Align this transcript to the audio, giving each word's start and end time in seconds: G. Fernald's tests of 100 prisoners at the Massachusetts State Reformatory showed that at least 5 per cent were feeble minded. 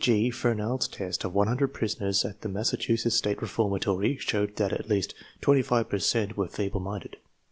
G. 0.03 0.31
Fernald's 0.31 0.87
tests 0.87 1.23
of 1.25 1.35
100 1.35 1.67
prisoners 1.67 2.25
at 2.25 2.41
the 2.41 2.49
Massachusetts 2.49 3.15
State 3.17 3.39
Reformatory 3.39 4.17
showed 4.17 4.55
that 4.55 4.73
at 4.73 4.89
least 4.89 5.13
5 5.43 5.87
per 5.89 5.99
cent 5.99 6.35
were 6.35 6.47
feeble 6.47 6.79
minded. 6.79 7.17